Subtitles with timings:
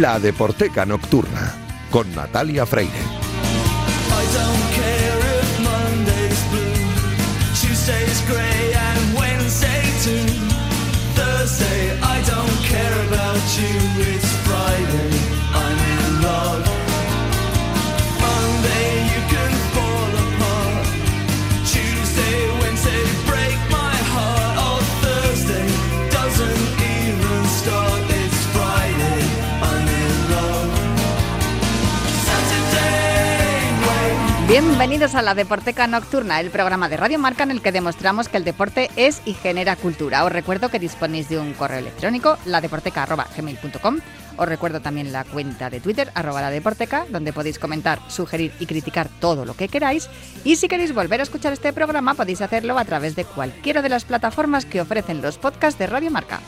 [0.00, 1.54] La Deporteca Nocturna,
[1.88, 4.63] con Natalia Freire.
[34.54, 38.36] Bienvenidos a la Deporteca Nocturna, el programa de Radio Marca en el que demostramos que
[38.36, 40.24] el deporte es y genera cultura.
[40.24, 43.98] Os recuerdo que disponéis de un correo electrónico, ladeporteca.gmail.com.
[44.36, 48.66] Os recuerdo también la cuenta de Twitter, arroba la Deporteca, donde podéis comentar, sugerir y
[48.66, 50.08] criticar todo lo que queráis.
[50.44, 53.88] Y si queréis volver a escuchar este programa, podéis hacerlo a través de cualquiera de
[53.88, 56.38] las plataformas que ofrecen los podcasts de Radio Marca.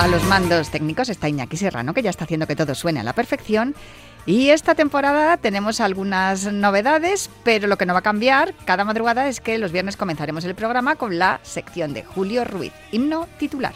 [0.00, 3.02] A los mandos técnicos está Iñaki Serrano, que ya está haciendo que todo suene a
[3.02, 3.74] la perfección.
[4.26, 9.28] Y esta temporada tenemos algunas novedades, pero lo que no va a cambiar cada madrugada
[9.28, 13.74] es que los viernes comenzaremos el programa con la sección de Julio Ruiz, himno titular.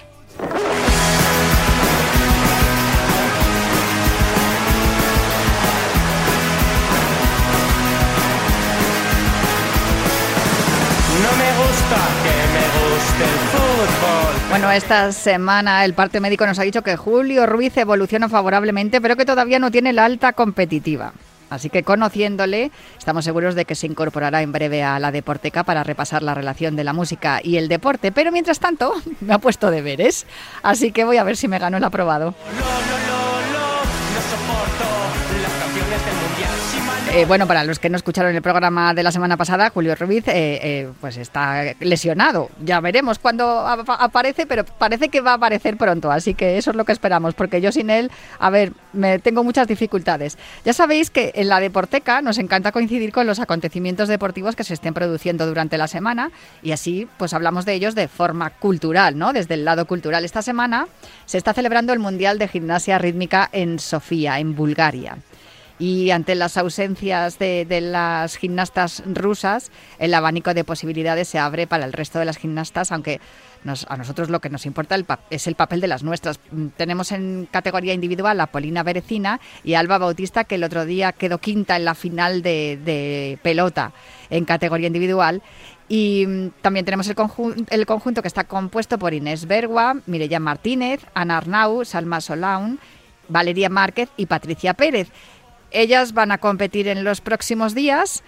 [11.24, 14.13] No me gusta que me guste el fútbol.
[14.54, 19.16] Bueno, esta semana el parte médico nos ha dicho que Julio Ruiz evoluciona favorablemente, pero
[19.16, 21.12] que todavía no tiene la alta competitiva.
[21.50, 25.82] Así que conociéndole, estamos seguros de que se incorporará en breve a la Deporteca para
[25.82, 28.12] repasar la relación de la música y el deporte.
[28.12, 30.24] Pero mientras tanto, me ha puesto deberes.
[30.62, 32.26] Así que voy a ver si me gano el aprobado.
[32.56, 33.23] Lo, lo, lo,
[37.16, 40.26] Eh, bueno, para los que no escucharon el programa de la semana pasada, Julio Ruiz
[40.26, 42.50] eh, eh, pues está lesionado.
[42.64, 46.72] Ya veremos cuándo ap- aparece, pero parece que va a aparecer pronto, así que eso
[46.72, 48.10] es lo que esperamos, porque yo sin él,
[48.40, 50.36] a ver, me tengo muchas dificultades.
[50.64, 54.74] Ya sabéis que en la Deporteca nos encanta coincidir con los acontecimientos deportivos que se
[54.74, 56.32] estén produciendo durante la semana
[56.64, 59.32] y así pues hablamos de ellos de forma cultural, ¿no?
[59.32, 60.24] Desde el lado cultural.
[60.24, 60.88] Esta semana
[61.26, 65.16] se está celebrando el Mundial de Gimnasia Rítmica en Sofía, en Bulgaria.
[65.78, 71.66] Y ante las ausencias de, de las gimnastas rusas, el abanico de posibilidades se abre
[71.66, 73.20] para el resto de las gimnastas, aunque
[73.64, 76.38] nos- a nosotros lo que nos importa el es el papel de las nuestras.
[76.52, 80.84] Mm, Tenemos en categoría individual a Polina Berecina y a Alba Bautista, que el otro
[80.84, 83.92] día quedó quinta en la final de, de pelota
[84.30, 85.42] en categoría individual.
[85.88, 90.38] Y mm, también tenemos el, conjun- el conjunto que está compuesto por Inés Bergua, Mireya
[90.38, 92.78] Martínez, Ana Arnau, Salma Solaun,
[93.28, 95.08] Valeria Márquez y Patricia Pérez.
[95.74, 98.22] Ellas van a competir en los próximos días,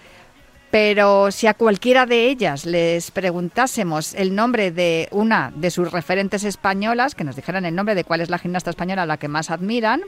[0.69, 6.43] pero si a cualquiera de ellas les preguntásemos el nombre de una de sus referentes
[6.43, 9.29] españolas, que nos dijeran el nombre de cuál es la gimnasta española a la que
[9.29, 10.01] más admiran,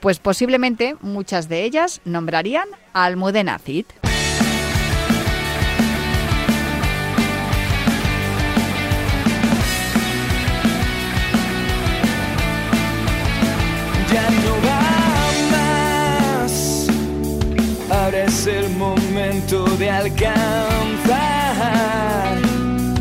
[0.00, 3.84] pues posiblemente muchas de ellas nombrarían a Almudena Cid.
[18.80, 20.38] Momento de alcanzar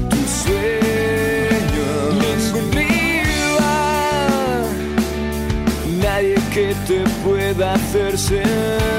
[0.10, 2.16] tus sueños.
[2.22, 3.84] Ningún rival,
[6.02, 8.99] nadie que te pueda hacer sentir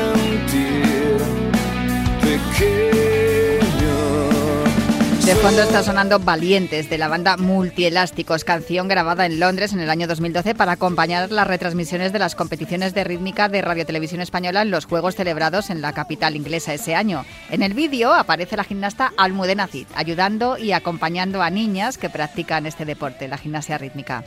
[5.41, 10.07] fondo está sonando Valientes de la banda Multielásticos, canción grabada en Londres en el año
[10.07, 14.71] 2012 para acompañar las retransmisiones de las competiciones de rítmica de Radio Televisión Española en
[14.71, 17.25] los Juegos celebrados en la capital inglesa ese año.
[17.49, 22.67] En el vídeo aparece la gimnasta Almudena Cid, ayudando y acompañando a niñas que practican
[22.67, 24.25] este deporte, la gimnasia rítmica.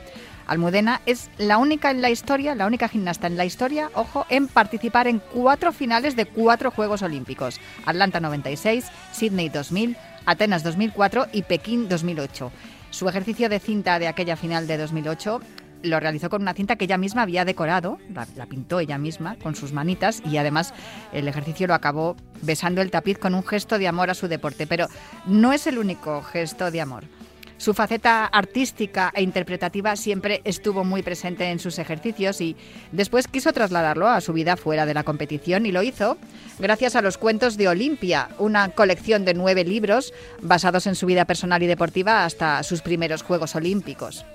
[0.48, 4.48] Almudena es la única en la historia, la única gimnasta en la historia, ojo, en
[4.48, 7.60] participar en cuatro finales de cuatro Juegos Olímpicos.
[7.86, 12.52] Atlanta 96, Sydney 2000, Atenas 2004 y Pekín 2008.
[12.90, 15.40] Su ejercicio de cinta de aquella final de 2008
[15.84, 19.36] lo realizó con una cinta que ella misma había decorado, la, la pintó ella misma
[19.42, 20.74] con sus manitas y además
[21.12, 24.66] el ejercicio lo acabó besando el tapiz con un gesto de amor a su deporte.
[24.66, 24.88] Pero
[25.26, 27.04] no es el único gesto de amor.
[27.64, 32.58] Su faceta artística e interpretativa siempre estuvo muy presente en sus ejercicios y
[32.92, 36.18] después quiso trasladarlo a su vida fuera de la competición y lo hizo
[36.60, 41.24] gracias a los cuentos de Olimpia, una colección de nueve libros basados en su vida
[41.24, 44.26] personal y deportiva hasta sus primeros Juegos Olímpicos.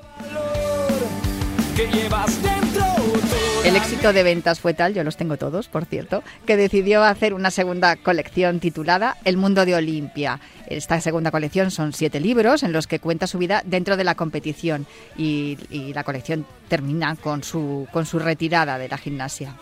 [3.69, 7.35] El éxito de ventas fue tal, yo los tengo todos, por cierto, que decidió hacer
[7.35, 10.41] una segunda colección titulada El mundo de Olimpia.
[10.69, 14.15] Esta segunda colección son siete libros en los que cuenta su vida dentro de la
[14.15, 14.87] competición
[15.19, 19.55] y, y la colección termina con su, con su retirada de la gimnasia.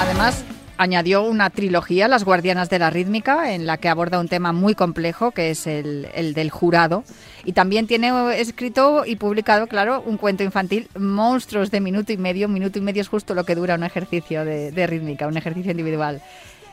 [0.00, 0.42] Además,
[0.80, 4.74] añadió una trilogía, Las Guardianas de la Rítmica, en la que aborda un tema muy
[4.74, 7.04] complejo, que es el, el del jurado.
[7.44, 12.48] Y también tiene escrito y publicado, claro, un cuento infantil, Monstruos de minuto y medio.
[12.48, 15.70] Minuto y medio es justo lo que dura un ejercicio de, de rítmica, un ejercicio
[15.70, 16.22] individual.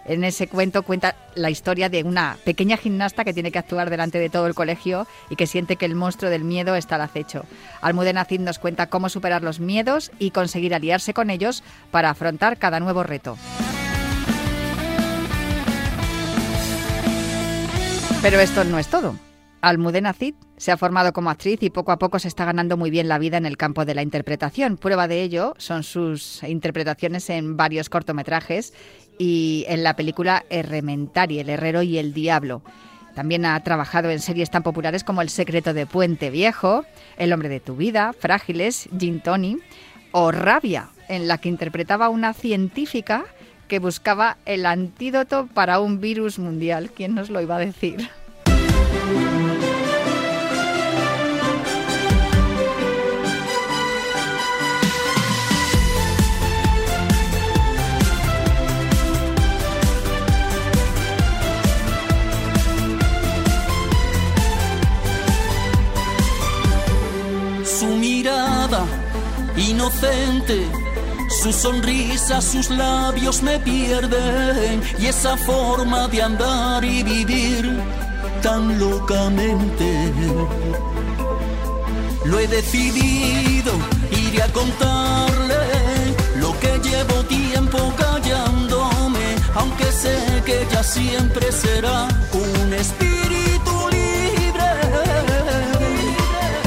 [0.06, 4.19] En ese cuento cuenta la historia de una pequeña gimnasta que tiene que actuar delante
[4.19, 7.44] de todo el colegio y que siente que el monstruo del miedo está al acecho.
[7.81, 11.62] Almudena Cid nos cuenta cómo superar los miedos y conseguir aliarse con ellos
[11.92, 13.38] para afrontar cada nuevo reto.
[18.22, 19.16] Pero esto no es todo.
[19.62, 22.90] Almudena Cid se ha formado como actriz y poco a poco se está ganando muy
[22.90, 24.78] bien la vida en el campo de la interpretación.
[24.78, 28.74] Prueba de ello son sus interpretaciones en varios cortometrajes
[29.18, 32.64] y en la película Errementari, El Herrero y el Diablo.
[33.16, 36.86] También ha trabajado en series tan populares como El secreto de Puente Viejo,
[37.18, 39.58] El hombre de tu vida, Frágiles, Gin Tony
[40.12, 43.25] o Rabia, en la que interpretaba a una científica
[43.68, 46.92] que buscaba el antídoto para un virus mundial.
[46.96, 48.10] ¿Quién nos lo iba a decir?
[67.64, 68.86] Su mirada
[69.56, 70.66] inocente,
[71.47, 77.71] su sonrisa, sus labios me pierden y esa forma de andar y vivir
[78.41, 80.11] tan locamente.
[82.25, 83.71] Lo he decidido,
[84.11, 85.55] iré a contarle
[86.41, 93.06] lo que llevo tiempo callándome, aunque sé que ella siempre será un espíritu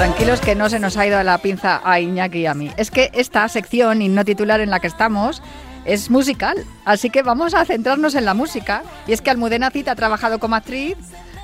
[0.00, 2.70] Tranquilos que no se nos ha ido la pinza a Iñaki y a mí.
[2.78, 5.42] Es que esta sección y no titular en la que estamos
[5.84, 6.56] es musical,
[6.86, 8.82] así que vamos a centrarnos en la música.
[9.06, 10.96] Y es que Almudena Cid ha trabajado como actriz,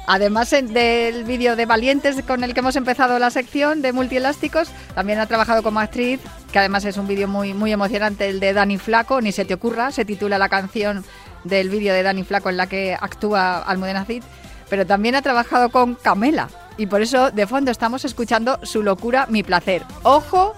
[0.06, 5.18] además del vídeo de Valientes con el que hemos empezado la sección de multielásticos, también
[5.18, 6.18] ha trabajado como actriz,
[6.50, 9.52] que además es un vídeo muy, muy emocionante, el de Dani Flaco, ni se te
[9.52, 11.04] ocurra, se titula la canción
[11.44, 14.22] del vídeo de Dani Flaco en la que actúa Almudena Cid,
[14.70, 16.48] pero también ha trabajado con Camela.
[16.78, 19.82] Y por eso de fondo estamos escuchando su locura, mi placer.
[20.02, 20.54] Ojo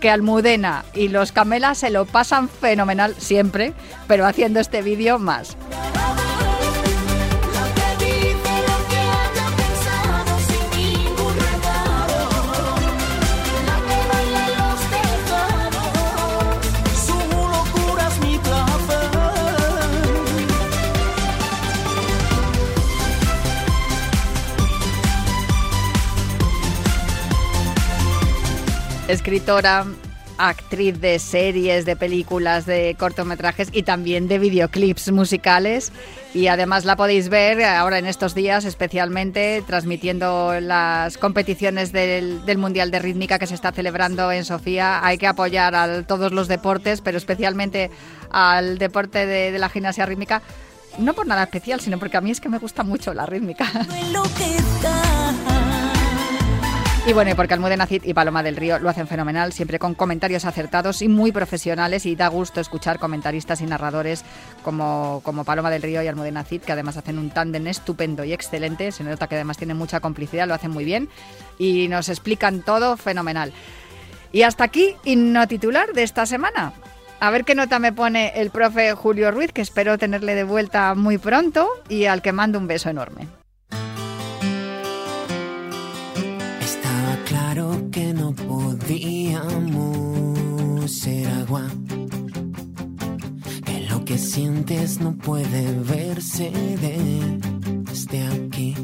[0.00, 3.72] que Almudena y los Camela se lo pasan fenomenal siempre,
[4.06, 5.56] pero haciendo este vídeo más.
[29.06, 29.84] Escritora,
[30.38, 35.92] actriz de series, de películas, de cortometrajes y también de videoclips musicales.
[36.32, 42.58] Y además la podéis ver ahora en estos días, especialmente transmitiendo las competiciones del, del
[42.58, 45.04] Mundial de Rítmica que se está celebrando en Sofía.
[45.06, 47.90] Hay que apoyar a todos los deportes, pero especialmente
[48.30, 50.42] al deporte de, de la gimnasia rítmica.
[50.98, 53.70] No por nada especial, sino porque a mí es que me gusta mucho la rítmica.
[57.06, 60.46] Y bueno, porque Almudena Cid y Paloma del Río lo hacen fenomenal, siempre con comentarios
[60.46, 64.24] acertados y muy profesionales y da gusto escuchar comentaristas y narradores
[64.62, 68.32] como, como Paloma del Río y Almudena Cid, que además hacen un tándem estupendo y
[68.32, 71.10] excelente, se nota que además tienen mucha complicidad, lo hacen muy bien
[71.58, 73.52] y nos explican todo fenomenal.
[74.32, 76.72] Y hasta aquí, himno titular de esta semana.
[77.20, 80.94] A ver qué nota me pone el profe Julio Ruiz, que espero tenerle de vuelta
[80.94, 83.28] muy pronto y al que mando un beso enorme.
[89.34, 91.62] Podíamos ser agua.
[93.64, 96.50] Que lo que sientes no puede verse
[96.80, 98.74] desde aquí.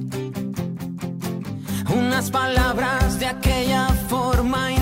[1.95, 4.73] Unas palabras de aquella forma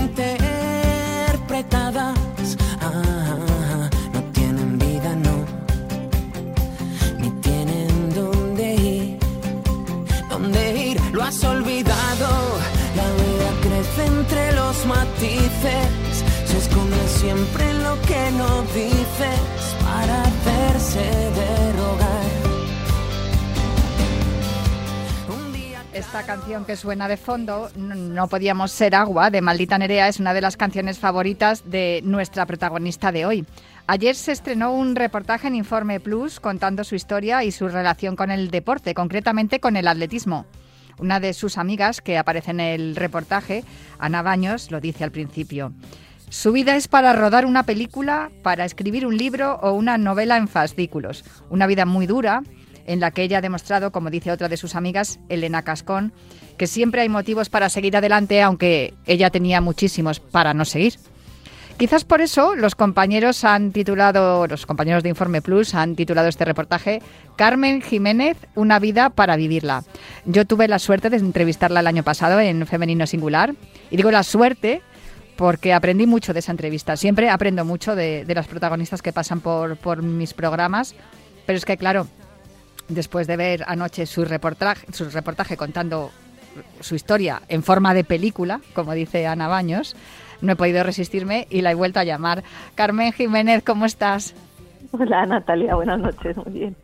[15.19, 22.25] matices, se esconde siempre en lo que no dices para hacerse de rogar.
[25.29, 29.77] Un día Es Esta canción que suena de fondo, No podíamos ser agua, de Maldita
[29.77, 33.47] Nerea, es una de las canciones favoritas de nuestra protagonista de hoy.
[33.89, 38.31] Ayer se estrenó un reportaje en Informe Plus contando su historia y su relación con
[38.31, 40.47] el deporte, concretamente con el atletismo.
[40.99, 43.65] Una de sus amigas que aparece en el reportaje,
[43.99, 45.73] Ana Baños, lo dice al principio.
[46.31, 50.49] Su vida es para rodar una película, para escribir un libro o una novela en
[50.49, 51.25] fascículos.
[51.49, 52.43] Una vida muy dura
[52.85, 56.13] en la que ella ha demostrado, como dice otra de sus amigas, Elena Cascón,
[56.57, 60.95] que siempre hay motivos para seguir adelante, aunque ella tenía muchísimos para no seguir.
[61.79, 66.45] Quizás por eso los compañeros han titulado, los compañeros de Informe Plus han titulado este
[66.45, 67.01] reportaje
[67.37, 69.85] Carmen Jiménez, una vida para vivirla.
[70.25, 73.55] Yo tuve la suerte de entrevistarla el año pasado en Femenino Singular
[73.93, 74.83] y digo la suerte
[75.37, 76.97] porque aprendí mucho de esa entrevista.
[76.97, 80.97] Siempre aprendo mucho de, las protagonistas que pasan por, por mis programas,
[81.47, 82.09] pero es que claro,
[82.89, 86.11] después de ver anoche su reportaje, su reportaje contando
[86.81, 89.95] su historia en forma de película, como dice Ana Baños,
[90.41, 92.43] no he podido resistirme y la he vuelto a llamar.
[92.75, 94.35] Carmen Jiménez, ¿cómo estás?
[94.93, 96.77] Hola Natalia, buenas noches, muy bien.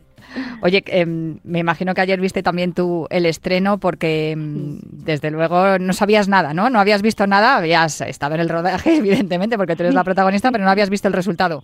[0.61, 5.79] Oye, em, me imagino que ayer viste también tú el estreno porque em, desde luego
[5.79, 6.69] no sabías nada, ¿no?
[6.69, 10.51] No habías visto nada, habías estado en el rodaje, evidentemente, porque tú eres la protagonista,
[10.51, 11.63] pero no habías visto el resultado.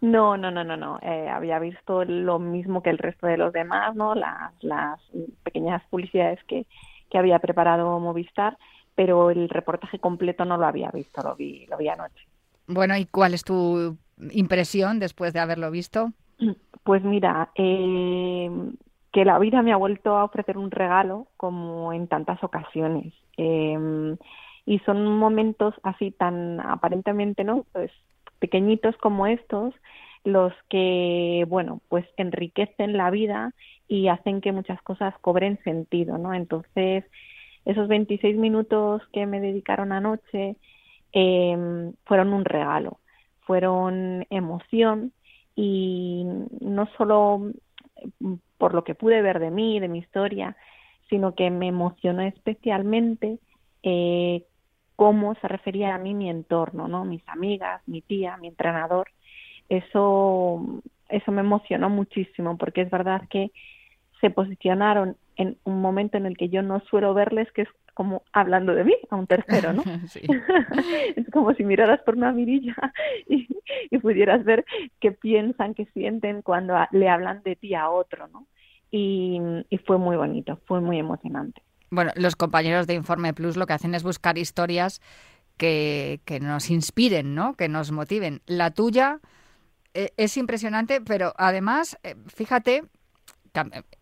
[0.00, 0.98] No, no, no, no, no.
[1.02, 4.14] Eh, había visto lo mismo que el resto de los demás, ¿no?
[4.14, 5.00] Las, las
[5.42, 6.66] pequeñas publicidades que,
[7.10, 8.56] que había preparado Movistar,
[8.98, 12.26] pero el reportaje completo no lo había visto, lo vi, lo vi anoche.
[12.66, 13.96] Bueno, ¿y cuál es tu
[14.32, 16.10] impresión después de haberlo visto?
[16.82, 18.50] Pues mira, eh,
[19.12, 23.14] que la vida me ha vuelto a ofrecer un regalo como en tantas ocasiones.
[23.36, 24.16] Eh,
[24.66, 27.66] y son momentos así tan aparentemente, ¿no?
[27.70, 27.92] Pues
[28.40, 29.74] pequeñitos como estos
[30.24, 33.54] los que, bueno, pues enriquecen la vida
[33.86, 36.34] y hacen que muchas cosas cobren sentido, ¿no?
[36.34, 37.04] Entonces,
[37.68, 40.56] esos 26 minutos que me dedicaron anoche
[41.12, 42.98] eh, fueron un regalo,
[43.40, 45.12] fueron emoción
[45.54, 46.24] y
[46.60, 47.52] no solo
[48.56, 50.56] por lo que pude ver de mí, de mi historia,
[51.10, 53.38] sino que me emocionó especialmente
[53.82, 54.44] eh,
[54.96, 57.04] cómo se refería a mí mi entorno, ¿no?
[57.04, 59.08] Mis amigas, mi tía, mi entrenador.
[59.68, 63.50] Eso, eso me emocionó muchísimo porque es verdad que
[64.20, 68.22] se posicionaron en un momento en el que yo no suelo verles, que es como
[68.32, 69.82] hablando de mí a un tercero, ¿no?
[70.08, 70.20] Sí.
[71.16, 72.76] es como si miraras por una mirilla
[73.28, 73.48] y,
[73.90, 74.64] y pudieras ver
[75.00, 78.46] qué piensan, qué sienten cuando a- le hablan de ti a otro, ¿no?
[78.90, 81.62] Y, y fue muy bonito, fue muy emocionante.
[81.90, 85.00] Bueno, los compañeros de Informe Plus lo que hacen es buscar historias
[85.56, 87.54] que, que nos inspiren, ¿no?
[87.54, 88.40] Que nos motiven.
[88.46, 89.20] La tuya
[89.94, 92.84] eh, es impresionante, pero además, eh, fíjate,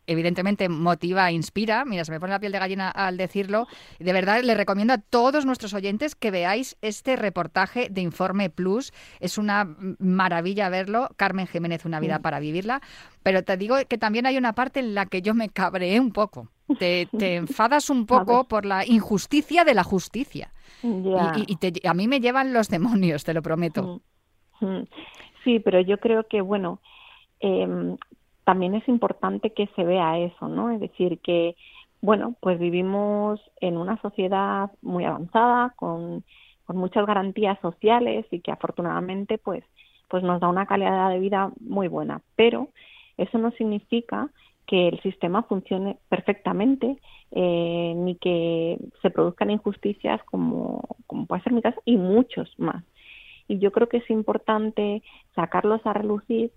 [0.06, 1.84] evidentemente motiva, inspira.
[1.84, 3.66] Mira, se me pone la piel de gallina al decirlo.
[3.98, 8.92] De verdad, le recomiendo a todos nuestros oyentes que veáis este reportaje de Informe Plus.
[9.20, 11.08] Es una mm, maravilla verlo.
[11.16, 12.80] Carmen Jiménez, una vida para vivirla.
[13.22, 16.12] Pero te digo que también hay una parte en la que yo me cabreé un
[16.12, 16.48] poco.
[16.78, 20.52] Te, te enfadas un poco por la injusticia de la justicia.
[21.36, 24.00] Y, y- y te- a mí me llevan los demonios, te lo prometo.
[24.60, 24.84] Mm, mm.
[25.44, 26.80] Sí, pero yo creo que, bueno,
[27.40, 27.96] em,
[28.46, 30.70] también es importante que se vea eso, ¿no?
[30.70, 31.56] Es decir, que,
[32.00, 36.22] bueno, pues vivimos en una sociedad muy avanzada, con,
[36.64, 39.64] con muchas garantías sociales y que afortunadamente, pues,
[40.08, 42.22] pues nos da una calidad de vida muy buena.
[42.36, 42.68] Pero
[43.16, 44.30] eso no significa
[44.64, 46.98] que el sistema funcione perfectamente
[47.32, 52.84] eh, ni que se produzcan injusticias como, como puede ser mi caso y muchos más
[53.48, 55.02] y yo creo que es importante
[55.34, 56.50] sacarlos a relucir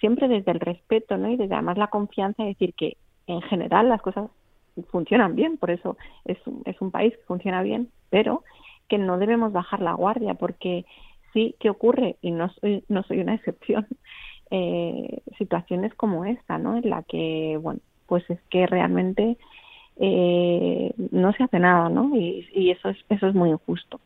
[0.00, 1.30] siempre desde el respeto, ¿no?
[1.30, 4.30] Y desde además la confianza de decir que en general las cosas
[4.90, 8.44] funcionan bien, por eso es un, es un país que funciona bien, pero
[8.88, 10.84] que no debemos bajar la guardia porque
[11.32, 13.86] sí que ocurre y no soy no soy una excepción
[14.50, 16.76] eh, situaciones como esta, ¿no?
[16.76, 19.36] En la que bueno pues es que realmente
[19.96, 22.14] eh, no se hace nada, ¿no?
[22.16, 24.00] Y, y eso es eso es muy injusto.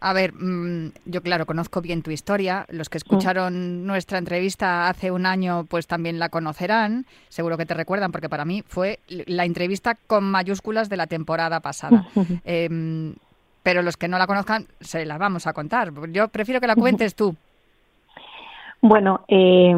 [0.00, 2.66] A ver, mm, yo claro, conozco bien tu historia.
[2.68, 7.04] Los que escucharon nuestra entrevista hace un año, pues también la conocerán.
[7.28, 11.60] Seguro que te recuerdan, porque para mí fue la entrevista con mayúsculas de la temporada
[11.60, 12.06] pasada.
[12.44, 13.14] Em,
[13.62, 15.92] pero los que no la conozcan, se la vamos a contar.
[16.10, 17.34] Yo prefiero que la cuentes tú.
[18.80, 19.70] Bueno, eh,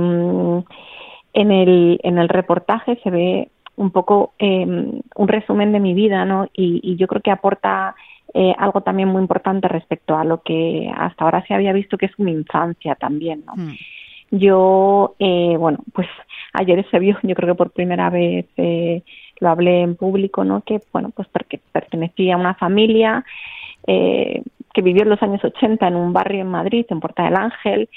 [1.33, 6.25] en, el, en el reportaje se ve un poco eh, un resumen de mi vida,
[6.27, 6.45] ¿no?
[6.53, 7.97] Y, y yo creo que aporta
[8.35, 12.07] eh, algo también muy importante respecto a lo que hasta ahora se había visto que
[12.07, 13.55] es mi infancia también, ¿no?
[13.57, 13.77] Mm.
[14.33, 16.09] Yo, eh, bueno, pues
[16.53, 19.03] ayer se vio, yo creo que por primera vez, eh,
[19.41, 20.61] lo hablé en público, ¿no?
[20.63, 23.25] Que, bueno, pues porque pertenecía a una familia
[23.87, 27.37] eh, que vivió en los años 80 en un barrio en Madrid, en Puerta del
[27.37, 27.89] Ángel,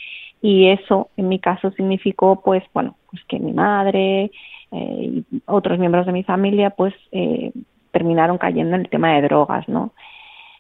[0.42, 4.32] y eso, en mi caso, significó, pues, bueno, pues que mi madre
[4.72, 7.52] eh, y otros miembros de mi familia, pues, eh,
[7.92, 9.94] terminaron cayendo en el tema de drogas, ¿no?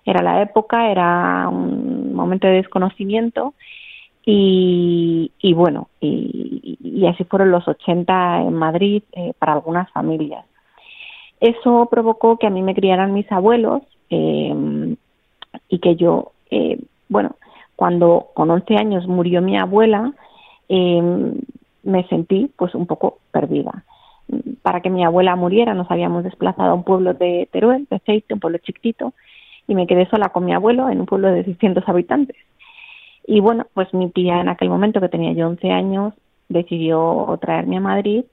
[0.05, 3.53] Era la época, era un momento de desconocimiento
[4.25, 10.45] y, y bueno, y, así fueron los 80 en Madrid eh, para algunas familias.
[11.39, 14.95] Eso provocó que a mí me criaran mis abuelos eh,
[15.67, 16.79] y que yo, eh,
[17.09, 17.35] bueno,
[17.75, 20.13] cuando con 11 años murió mi abuela,
[20.69, 21.01] eh,
[21.83, 23.83] me sentí pues un poco perdida.
[24.61, 28.33] Para que mi abuela muriera nos habíamos desplazado a un pueblo de Teruel, de Ceite,
[28.33, 29.13] un pueblo chiquitito,
[29.67, 32.37] y me quedé sola con mi abuelo en un pueblo de 600 habitantes.
[33.25, 36.13] Y bueno, pues mi tía en aquel momento, que tenía yo 11 años,
[36.49, 38.25] decidió traerme a Madrid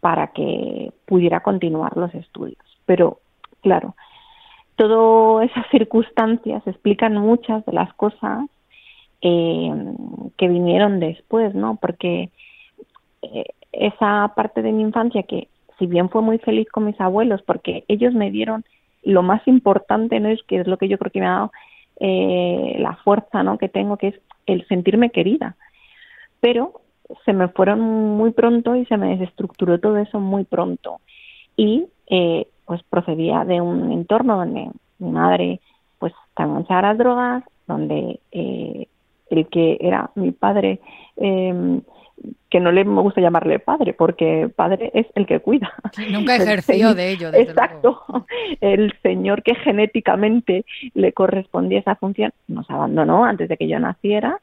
[0.00, 2.58] para que pudiera continuar los estudios.
[2.84, 3.20] Pero,
[3.62, 3.94] claro,
[4.76, 8.48] todas esas circunstancias explican muchas de las cosas
[9.22, 9.72] eh,
[10.36, 11.76] que vinieron después, ¿no?
[11.76, 12.30] Porque
[13.22, 15.48] eh, esa parte de mi infancia que,
[15.78, 18.64] si bien fue muy feliz con mis abuelos, porque ellos me dieron
[19.04, 20.28] lo más importante, ¿no?
[20.28, 21.52] Es que es lo que yo creo que me ha dado
[22.00, 23.58] eh, la fuerza, ¿no?
[23.58, 25.56] Que tengo, que es el sentirme querida.
[26.40, 26.80] Pero
[27.24, 31.00] se me fueron muy pronto y se me desestructuró todo eso muy pronto.
[31.56, 35.60] Y eh, pues procedía de un entorno donde mi madre
[35.98, 38.88] pues enganchada a las drogas, donde eh,
[39.30, 40.80] el que era mi padre,
[41.16, 41.80] eh,
[42.50, 45.72] que no le me gusta llamarle padre, porque padre es el que cuida.
[46.10, 48.02] Nunca ejerció de ello, desde Exacto.
[48.60, 54.38] El señor que genéticamente le correspondía esa función nos abandonó antes de que yo naciera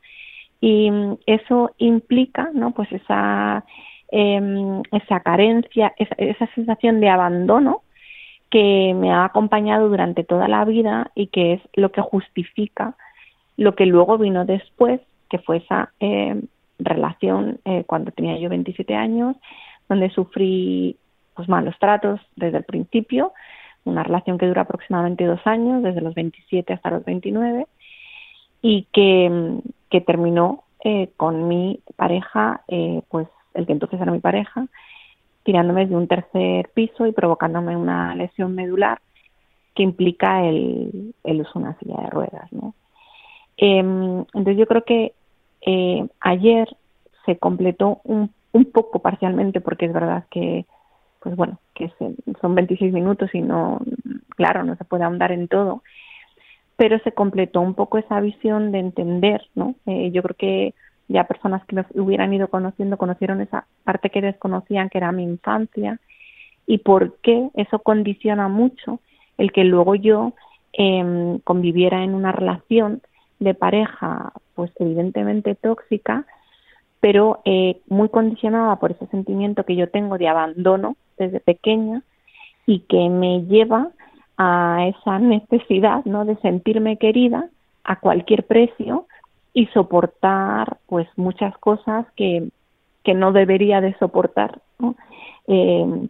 [0.59, 0.91] y
[1.25, 2.71] eso implica, ¿no?
[2.71, 3.63] Pues esa
[4.11, 7.81] em, esa carencia, esa, esa sensación de abandono
[8.49, 12.95] que me ha acompañado durante toda la vida y que es lo que justifica
[13.57, 16.41] lo que luego vino después, que fue esa eh,
[16.83, 19.35] relación eh, cuando tenía yo 27 años,
[19.89, 20.97] donde sufrí
[21.35, 23.33] pues malos tratos desde el principio,
[23.83, 27.67] una relación que dura aproximadamente dos años, desde los 27 hasta los 29,
[28.61, 34.19] y que, que terminó eh, con mi pareja, eh, pues el que entonces era mi
[34.19, 34.67] pareja,
[35.43, 39.01] tirándome de un tercer piso y provocándome una lesión medular
[39.75, 42.75] que implica el, el uso de una silla de ruedas, ¿no?
[43.57, 45.13] Em, entonces yo creo que
[45.65, 46.67] eh, ayer
[47.25, 50.65] se completó un, un poco parcialmente porque es verdad que
[51.21, 53.79] pues bueno que se- son 26 minutos y no
[54.35, 55.83] claro no se puede ahondar en todo
[56.77, 60.73] pero se completó un poco esa visión de entender no Eh, yo creo que
[61.07, 65.23] ya personas que me hubieran ido conociendo conocieron esa parte que desconocían que era mi
[65.23, 65.99] infancia
[66.67, 68.99] y por qué eso condiciona mucho
[69.37, 70.33] el que luego yo
[70.73, 73.01] em, conviviera en una relación
[73.39, 76.23] de pareja, pues evidentemente tóxica,
[76.99, 82.03] pero eh, muy condicionada por ese sentimiento que yo tengo de abandono desde pequeña
[82.67, 83.89] y que me lleva
[84.37, 86.25] a esa necesidad, ¿no?
[86.25, 87.49] De sentirme querida
[87.83, 89.07] a cualquier precio
[89.51, 92.49] y soportar, pues, muchas cosas que,
[93.03, 94.61] que no debería de soportar.
[95.47, 96.07] Eh,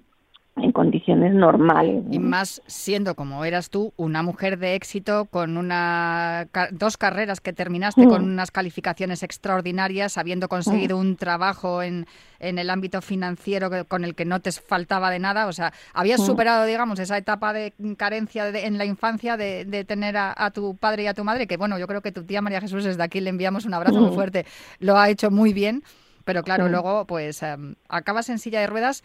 [0.58, 2.04] en condiciones normales.
[2.12, 7.54] Y más siendo como eras tú, una mujer de éxito con una dos carreras que
[7.54, 12.06] terminaste con unas calificaciones extraordinarias, habiendo conseguido un trabajo en,
[12.40, 15.48] en el ámbito financiero con el que no te faltaba de nada.
[15.48, 16.26] O sea, habías Mm.
[16.26, 20.52] superado, digamos, esa etapa de carencia de- en la infancia de, de tener a, a
[20.52, 22.84] tu padre y a tu madre, que bueno, yo creo que tu tía María Jesús,
[22.84, 24.46] desde aquí le enviamos un abrazo muy fuerte,
[24.80, 25.82] lo ha hecho muy bien.
[26.24, 29.02] Pero claro, luego pues em, acabas en silla de ruedas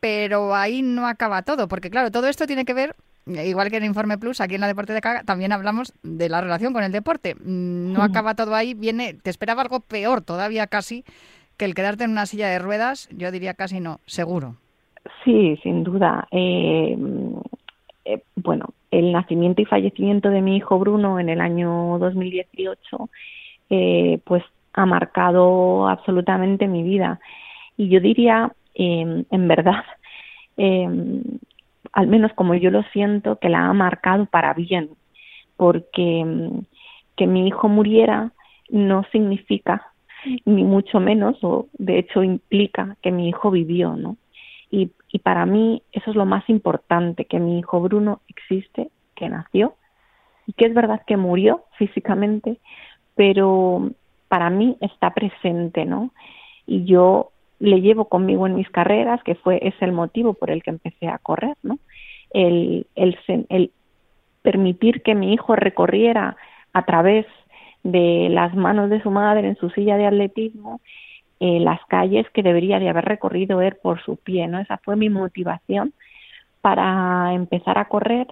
[0.00, 3.84] pero ahí no acaba todo, porque claro, todo esto tiene que ver, igual que en
[3.84, 6.92] Informe Plus, aquí en la Deporte de Caga, también hablamos de la relación con el
[6.92, 7.34] deporte.
[7.34, 11.04] Mm, No acaba todo ahí, viene, te esperaba algo peor todavía casi
[11.56, 14.56] que el quedarte en una silla de ruedas, yo diría casi no, seguro.
[15.24, 16.26] Sí, sin duda.
[16.30, 16.96] Eh,
[18.06, 23.10] eh, bueno, el nacimiento y fallecimiento de mi hijo Bruno en el año 2018,
[23.68, 27.20] eh, pues ha marcado absolutamente mi vida.
[27.76, 28.52] Y yo diría,
[28.82, 29.84] eh, en verdad,
[30.56, 30.88] eh,
[31.92, 34.88] al menos como yo lo siento, que la ha marcado para bien,
[35.58, 36.60] porque mm,
[37.14, 38.32] que mi hijo muriera
[38.70, 39.92] no significa
[40.46, 44.16] ni mucho menos, o de hecho implica que mi hijo vivió, ¿no?
[44.70, 49.28] Y, y para mí eso es lo más importante, que mi hijo Bruno existe, que
[49.28, 49.74] nació,
[50.46, 52.58] y que es verdad que murió físicamente,
[53.14, 53.90] pero
[54.28, 56.12] para mí está presente, ¿no?
[56.66, 60.62] Y yo le llevo conmigo en mis carreras, que fue es el motivo por el
[60.62, 61.78] que empecé a correr, ¿no?
[62.30, 63.70] El, el,
[64.42, 66.36] permitir que mi hijo recorriera
[66.72, 67.26] a través
[67.82, 70.80] de las manos de su madre en su silla de atletismo
[71.38, 74.58] eh, las calles que debería de haber recorrido él por su pie, ¿no?
[74.58, 75.92] Esa fue mi motivación
[76.60, 78.26] para empezar a correr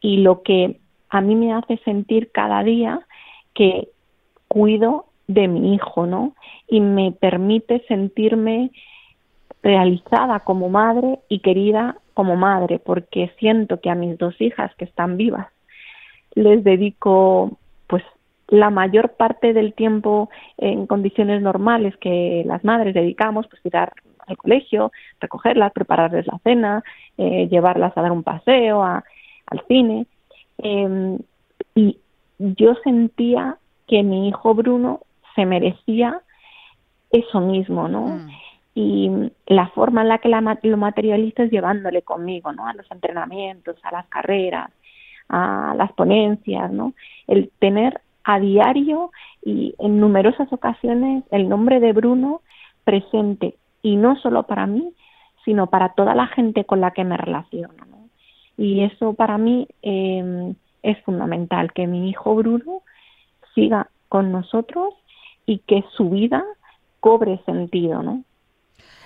[0.00, 0.78] y lo que
[1.08, 3.00] a mí me hace sentir cada día
[3.54, 3.88] que
[4.48, 6.34] cuido de mi hijo, ¿no?
[6.68, 8.70] Y me permite sentirme
[9.62, 14.84] realizada como madre y querida como madre, porque siento que a mis dos hijas que
[14.84, 15.46] están vivas
[16.34, 18.02] les dedico pues
[18.48, 23.92] la mayor parte del tiempo en condiciones normales que las madres dedicamos, pues tirar
[24.26, 26.82] al colegio, recogerlas, prepararles la cena,
[27.18, 29.04] eh, llevarlas a dar un paseo, a-
[29.46, 30.06] al cine.
[30.58, 31.18] Eh,
[31.74, 31.98] y
[32.38, 35.00] yo sentía que mi hijo Bruno
[35.40, 36.20] se merecía
[37.10, 38.06] eso mismo, ¿no?
[38.06, 38.28] Mm.
[38.72, 39.10] y
[39.46, 42.66] la forma en la que la lo materializo es llevándole conmigo, ¿no?
[42.66, 44.70] A los entrenamientos, a las carreras,
[45.28, 46.92] a las ponencias, ¿no?
[47.26, 49.10] El tener a diario
[49.42, 52.42] y en numerosas ocasiones el nombre de Bruno
[52.84, 54.92] presente y no solo para mí,
[55.44, 58.08] sino para toda la gente con la que me relaciono, ¿no?
[58.56, 62.82] Y eso para mí eh, es fundamental, que mi hijo Bruno
[63.54, 64.99] siga con nosotros
[65.50, 66.44] y que su vida
[67.00, 68.22] cobre sentido, ¿no?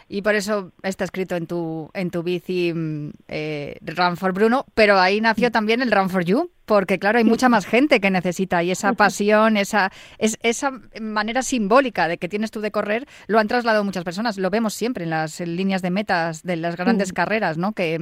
[0.09, 4.66] Y por eso está escrito en tu, en tu bici mm, eh, Run for Bruno,
[4.74, 8.11] pero ahí nació también el Run for You, porque claro, hay mucha más gente que
[8.11, 13.07] necesita y esa pasión, esa, es, esa manera simbólica de que tienes tú de correr,
[13.27, 14.38] lo han trasladado muchas personas.
[14.38, 17.72] Lo vemos siempre en las líneas de metas de las grandes carreras, ¿no?
[17.72, 17.94] Que,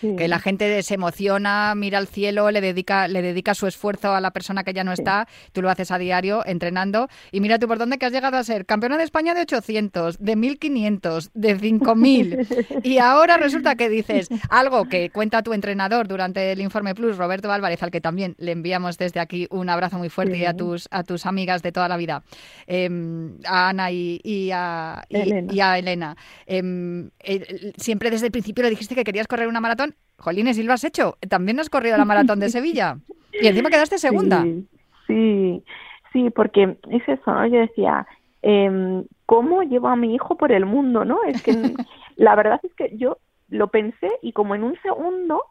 [0.00, 0.14] Sí.
[0.16, 4.20] que la gente se emociona, mira al cielo, le dedica, le dedica su esfuerzo a
[4.20, 7.08] la persona que ya no está, tú lo haces a diario entrenando.
[7.32, 10.18] Y mira tú por dónde que has llegado a ser campeona de España de 800,
[10.18, 12.46] de 1500, de 5000
[12.82, 17.50] y ahora resulta que dices algo que cuenta tu entrenador durante el Informe Plus, Roberto
[17.52, 21.02] Álvarez, al que también le enviamos desde aquí un abrazo muy fuerte a tus, a
[21.02, 22.22] tus amigas de toda la vida,
[22.68, 25.52] em, a Ana y, y a, y- Elena.
[25.52, 26.16] y a Elena.
[26.46, 29.96] Em, eh, siempre desde el principio le dijiste que querías correr una maratón.
[30.18, 31.18] Jolines, y lo has hecho.
[31.28, 32.98] También has corrido la maratón de Sevilla.
[33.32, 34.44] Y encima quedaste segunda.
[34.44, 34.68] Sí,
[35.08, 35.64] sí,
[36.12, 37.44] sí, porque es eso, ¿no?
[37.48, 38.06] Yo decía,
[38.42, 41.24] em, ¿cómo llevo a mi hijo por el mundo, no?
[41.24, 41.50] Es que
[42.16, 45.42] la verdad es que yo lo pensé y como en un segundo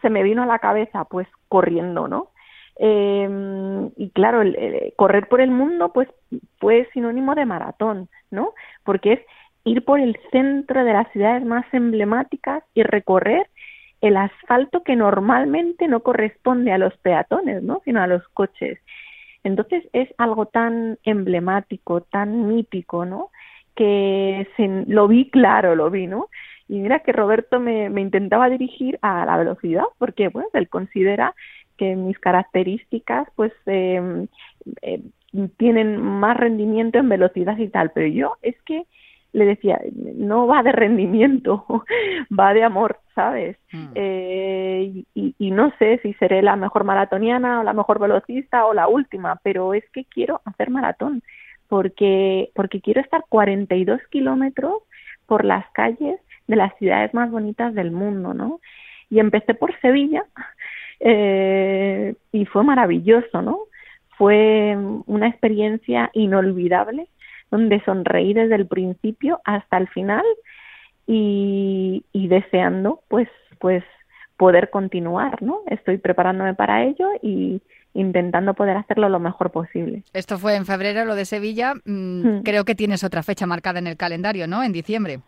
[0.00, 2.30] se me vino a la cabeza, pues corriendo, ¿no?
[2.76, 6.08] Em, y claro, el- correr por el mundo, pues
[6.60, 8.54] fue sinónimo de maratón, ¿no?
[8.84, 9.20] Porque es
[9.64, 13.48] ir por el centro de las ciudades más emblemáticas y recorrer
[14.00, 17.82] el asfalto que normalmente no corresponde a los peatones, ¿no?
[17.84, 18.78] sino a los coches.
[19.44, 23.30] Entonces es algo tan emblemático, tan mítico, ¿no?
[23.74, 26.28] Que se- lo vi claro, lo vi, ¿no?
[26.70, 31.34] Y mira que Roberto me, me intentaba dirigir a la velocidad, porque bueno, él considera
[31.76, 34.26] que mis características, pues, eh,
[34.82, 35.02] eh,
[35.56, 38.84] tienen más rendimiento en velocidad y tal, pero yo es que
[39.32, 39.80] le decía,
[40.14, 41.64] no va de rendimiento,
[42.38, 43.56] va de amor, ¿sabes?
[43.72, 43.86] Mm.
[43.96, 48.66] Eh, y, y- y no sé si seré la mejor maratoniana o la mejor velocista
[48.66, 51.22] o la última, pero es que quiero hacer maratón
[51.68, 54.74] porque, porque quiero estar 42 kilómetros
[55.26, 58.60] por las calles de las ciudades más bonitas del mundo, ¿no?
[59.08, 60.24] Y empecé por Sevilla
[60.98, 63.60] eh, y fue maravilloso, ¿no?
[64.18, 67.06] Fue una experiencia inolvidable
[67.50, 70.24] donde sonreí desde el principio hasta el final
[71.06, 73.84] y, y deseando pues pues
[74.36, 75.60] poder continuar, ¿no?
[75.66, 77.60] Estoy preparándome para ello y
[77.92, 80.02] intentando poder hacerlo lo mejor posible.
[80.14, 81.74] Esto fue en febrero, lo de Sevilla.
[81.84, 82.42] Mm, Mm.
[82.42, 84.62] Creo que tienes otra fecha marcada en el calendario, ¿no?
[84.62, 85.20] En diciembre.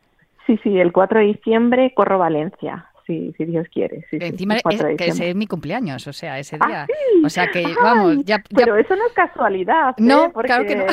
[0.47, 4.05] Sí, sí, el 4 de diciembre corro Valencia, sí, si Dios quiere.
[4.11, 6.87] Sí, Encima es, 4 de que ese es mi cumpleaños, o sea, ese Ah, día.
[6.87, 7.23] sí.
[7.25, 8.39] O sea que, Ay, vamos, ya...
[8.39, 9.91] ya- Pero eso no es casualidad.
[9.91, 9.95] ¿eh?
[9.99, 10.85] No, Porque claro que no.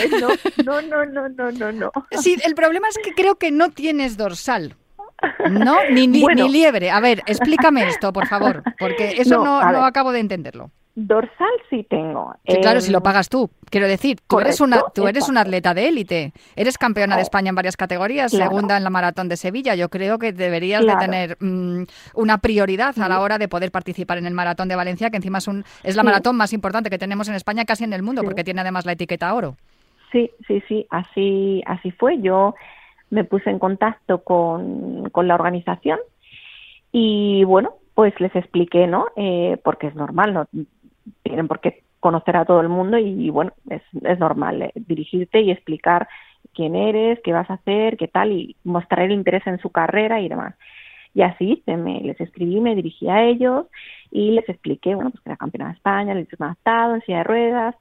[0.63, 0.81] no.
[0.81, 1.91] No, no, no, no, no.
[2.12, 4.75] Sí, el problema es que creo que no tienes dorsal.
[5.49, 6.43] No, ni, ni, Bueno.
[6.45, 6.91] ni liebre.
[6.91, 10.71] A ver, explícame esto, por favor, porque eso No, no, acabo de entenderlo.
[11.07, 12.33] Dorsal sí tengo.
[12.47, 13.49] Sí, claro, Em, si lo pagas tú.
[13.69, 15.31] Quiero decir, tú eres una, correcto, tú eres exacto.
[15.31, 16.33] una atleta de élite.
[16.55, 17.23] Eres campeona de Oh.
[17.23, 18.49] España en varias categorías, Claro.
[18.49, 19.75] segunda en la maratón de Sevilla.
[19.75, 20.99] Yo creo que deberías Claro.
[20.99, 21.83] de tener mm,
[22.15, 25.38] una prioridad a la hora de poder participar en el maratón de Valencia, que encima
[25.38, 26.05] es, un, es la Sí.
[26.05, 28.93] maratón más importante que tenemos en España, casi en el mundo, porque tiene además la
[28.93, 29.55] etiqueta oro.
[30.12, 32.19] Sí, sí, sí, así, así fue.
[32.21, 32.55] Yo
[33.12, 35.99] me puse en contacto con, con la organización
[36.91, 39.07] y bueno, pues les expliqué, ¿no?
[39.15, 40.47] Eh, porque es normal, no
[41.23, 45.41] tienen por qué conocer a todo el mundo y, bueno, es, es normal eh, dirigirte
[45.41, 46.07] y explicar
[46.53, 50.21] quién eres, qué vas a hacer, qué tal, y mostrar el interés en su carrera
[50.21, 50.55] y demás.
[51.13, 53.65] Y así me, les escribí, me dirigí a ellos
[54.12, 57.17] y les expliqué, bueno, pues que era campeona de España, hice un adaptado en silla
[57.19, 57.75] de ruedas,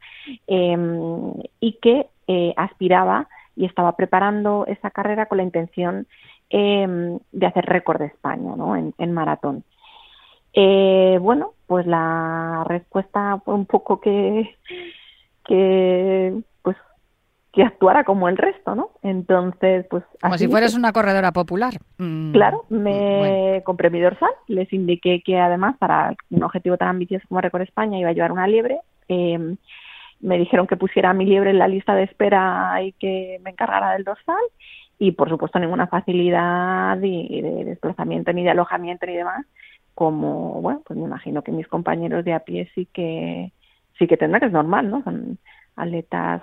[0.46, 6.06] em, y que eh, aspiraba y estaba preparando esa carrera con la intención
[6.50, 8.76] em, de hacer récord de España, ¿no?
[8.76, 9.64] En, en maratón.
[10.60, 14.56] Eh, bueno, pues la respuesta fue un poco que,
[15.44, 16.76] que, pues,
[17.52, 18.90] que actuara como el resto, ¿no?
[19.02, 20.02] Entonces, pues.
[20.20, 21.74] Como así si fueras una corredora popular.
[21.98, 23.64] Mm, Claro, me bueno.
[23.64, 27.98] compré mi dorsal, les indiqué que además para un objetivo tan ambicioso como Récord España
[27.98, 28.80] iba a llevar una liebre.
[29.08, 29.54] eh,
[30.20, 33.92] me dijeron que pusiera mi liebre en la lista de espera y que me encargara
[33.92, 34.34] del dorsal.
[34.98, 39.46] Y por supuesto ninguna facilidad ni de desplazamiento, ni de alojamiento, ni demás.
[39.98, 43.52] Como, bueno, pues me imagino que mis compañeros de a pie sí que
[43.98, 45.02] sí que tendrán, que es normal, ¿no?
[45.02, 45.38] Son
[45.74, 46.42] atletas,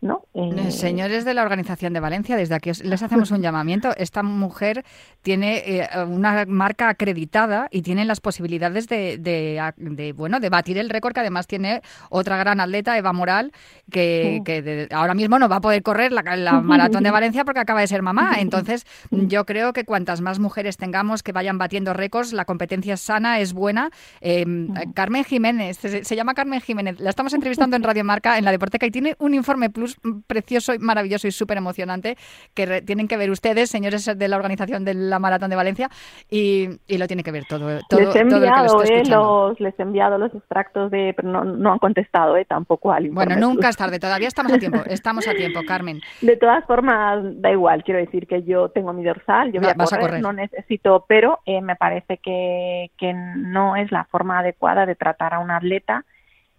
[0.00, 0.22] ¿no?
[0.34, 3.90] Eh, Eh, Señores de la Organización de Valencia, desde aquí os- les hacemos un llamamiento.
[3.96, 4.84] Esta mujer
[5.22, 10.78] tiene eh, una marca acreditada y tiene las posibilidades de, de, de, bueno, de batir
[10.78, 13.52] el récord, que además tiene otra gran atleta, Eva Moral,
[13.90, 14.44] que, Sí.
[14.44, 17.60] que de- ahora mismo no va a poder correr la, la maratón de Valencia porque
[17.60, 18.36] acaba de ser mamá.
[18.38, 23.00] Entonces, yo creo que cuantas más mujeres tengamos que vayan batiendo récords, la competencia es
[23.00, 23.90] sana, es buena.
[24.20, 24.46] Eh,
[24.94, 28.50] Carmen Jiménez, se, se llama Carmen Jiménez, la estamos entrevistando en Radio Marca, en la
[28.52, 29.89] Deporteca, y tiene un informe plus
[30.26, 32.16] precioso y maravilloso y súper emocionante
[32.54, 35.88] que re- tienen que ver ustedes, señores de la organización de la Maratón de Valencia,
[36.30, 37.80] y, y lo tiene que ver todo.
[37.88, 41.28] todo les he todo que enviado, eh, los, les he enviado los extractos de, pero
[41.28, 43.70] no, no han contestado, eh, tampoco al Bueno, informe nunca Plus.
[43.70, 46.00] es tarde, todavía estamos a tiempo, estamos a tiempo, Carmen.
[46.20, 49.74] De todas formas, da igual, quiero decir que yo tengo mi dorsal, yo voy a
[49.74, 50.20] correr.
[50.20, 55.34] no necesito, pero eh, me parece que, que no es la forma adecuada de tratar
[55.34, 56.04] a un atleta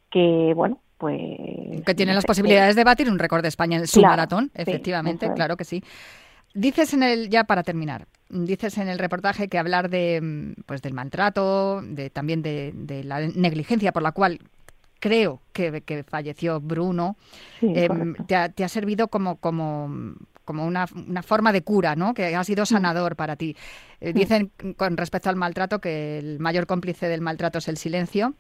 [0.10, 1.84] que, bueno, pues...
[1.84, 4.12] Que tiene no las sé, posibilidades de batir un récord de España en su Claro,
[4.12, 5.84] maratón, efectivamente, claro que sí.
[6.54, 10.94] Dices en el, ya para terminar, dices en el reportaje que hablar de pues del
[10.94, 14.40] maltrato, de también de, de la negligencia por la cual
[15.00, 17.16] creo que, que falleció Bruno,
[17.60, 20.14] sí, em, te, ha, te ha servido como, como,
[20.46, 22.14] como una, una forma de cura, ¿no?
[22.14, 23.56] Que ha sido sanador para ti.
[24.00, 28.36] Eh, dicen con respecto al maltrato que el mayor cómplice del maltrato es el silencio.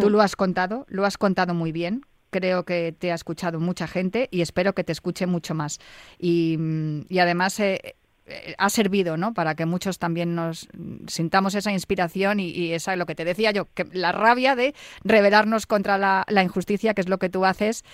[0.00, 2.02] Tú lo has contado, lo has contado muy bien.
[2.30, 5.78] Creo que te ha escuchado mucha gente y espero que te escuche mucho más.
[6.18, 9.32] Y, mm, además eh, eh, ha servido, ¿no?
[9.32, 13.24] Para que muchos también nos mm, sintamos esa inspiración y, y esa lo que te
[13.24, 17.30] decía yo, que la rabia de rebelarnos contra la, la injusticia, que es lo que
[17.30, 17.84] tú haces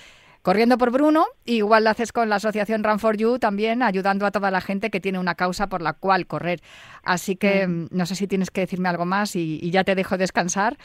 [0.44, 4.26] corriendo por Bruno, y igual lo haces con la asociación Run for You también, ayudando
[4.26, 6.60] a toda la gente que tiene una causa por la cual correr.
[7.02, 9.94] Así que mm, no sé si tienes que decirme algo más y, y ya te
[9.94, 10.76] dejo descansar,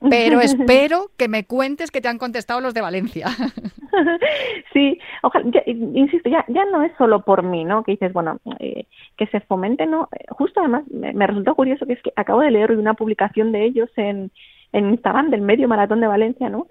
[0.10, 3.28] pero espero que me cuentes que te han contestado los de Valencia.
[4.72, 7.82] sí, ojalá, ya- insisto, ya, ya no es solo por mí, ¿no?
[7.84, 8.84] Que dices, bueno, eh,
[9.16, 10.08] que se fomente, ¿no?
[10.12, 12.94] Eh, Justo además me, me resultó curioso que es que acabo de leer hoy una
[12.94, 14.30] publicación de ellos en,
[14.72, 16.66] en Instagram del Medio Maratón de Valencia, ¿no?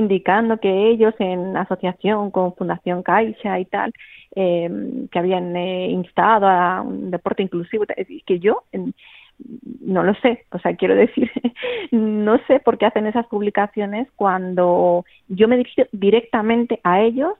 [0.00, 3.92] Indicando que ellos en asociación con Fundación Caixa y tal,
[4.34, 4.70] eh,
[5.10, 7.84] que habían eh, instado a un deporte inclusivo,
[8.26, 8.62] que yo
[9.80, 11.30] no lo sé, o sea, quiero decir,
[11.90, 17.34] no sé por qué hacen esas publicaciones cuando yo me dirijo directamente a ellos,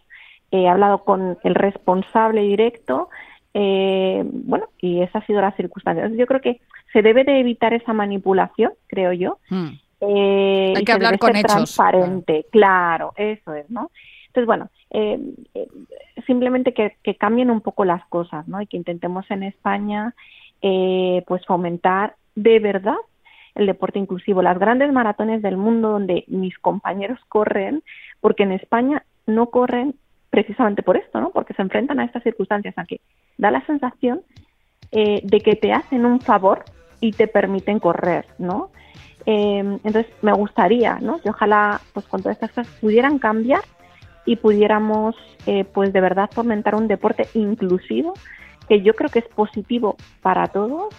[0.51, 3.09] he hablado con el responsable directo,
[3.55, 6.09] eh, bueno, y esa ha sido la circunstancia.
[6.09, 6.61] Yo creo que
[6.93, 9.39] se debe de evitar esa manipulación, creo yo.
[9.49, 9.71] Mm.
[10.01, 13.91] Eh, Hay que hablar con hechos, transparente, claro, eso es, ¿no?
[14.29, 15.19] Entonces, bueno, eh,
[15.55, 15.69] eh,
[16.27, 18.61] simplemente que, que cambien un poco las cosas, ¿no?
[18.63, 20.15] Y que intentemos en España,
[20.63, 22.97] eh, pues fomentar de verdad
[23.55, 27.83] el deporte inclusivo, las grandes maratones del mundo donde mis compañeros corren,
[28.21, 29.97] porque en España no corren
[30.31, 31.31] precisamente por esto, ¿no?
[31.31, 33.01] Porque se enfrentan a estas circunstancias, a que
[33.37, 34.23] da la sensación
[34.93, 36.65] eh, de que te hacen un favor
[37.01, 38.71] y te permiten correr, ¿no?
[39.27, 41.21] Eh, entonces me gustaría, ¿no?
[41.21, 43.63] Que ojalá, pues con todas estas cosas pudieran cambiar
[44.27, 45.15] y pudiéramos,
[45.47, 48.15] eh, pues de verdad fomentar un deporte inclusivo
[48.69, 50.95] que yo creo que es positivo para todos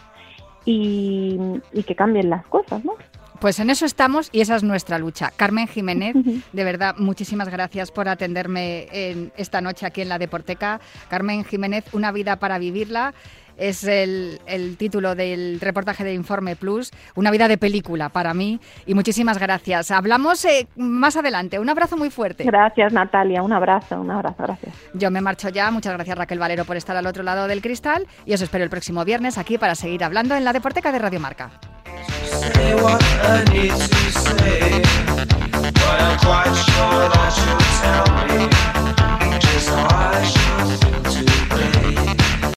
[0.66, 1.40] y,
[1.72, 2.94] y que cambien las cosas, ¿no?
[3.42, 5.32] Pues en eso estamos y esa es nuestra lucha.
[5.36, 6.14] Carmen Jiménez,
[6.54, 10.80] de verdad, muchísimas gracias por atenderme en esta noche aquí en la Deporteca.
[11.10, 13.16] Carmen Jiménez, Una vida para vivirla.
[13.58, 18.60] Es el, el título del reportaje de Informe Plus, una vida de película para mí.
[18.86, 19.92] Y muchísimas gracias.
[19.92, 21.60] Hablamos eh, más adelante.
[21.60, 22.44] Un abrazo muy fuerte.
[22.44, 24.76] Gracias Natalia, un abrazo, un abrazo, gracias.
[24.94, 25.72] Yo me marcho ya.
[25.72, 28.08] Muchas gracias Raquel Valero por estar al otro lado del cristal.
[28.26, 31.20] Y os espero el próximo viernes aquí para seguir hablando en la Deporteca de Radio
[31.20, 31.52] Marca.